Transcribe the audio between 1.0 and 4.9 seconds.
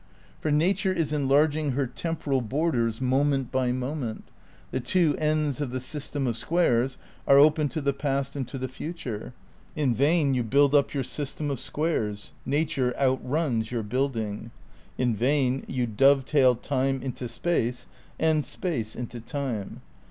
enlarging her temporal borders moment by moment; the